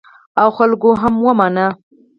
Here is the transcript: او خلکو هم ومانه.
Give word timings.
او 0.41 0.47
خلکو 0.57 0.89
هم 1.01 1.13
ومانه. 1.25 1.67